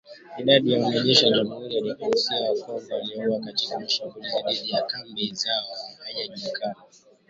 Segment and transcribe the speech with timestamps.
[0.39, 5.33] Idadi ya wanajeshi wa Jamhuri ya kidemokrasia ya Kongo waliouawa katika shambulizi dhidi ya kambi
[5.33, 5.65] zao
[6.05, 6.75] haijajulikana.